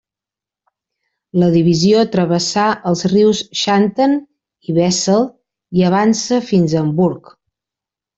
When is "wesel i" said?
4.79-5.85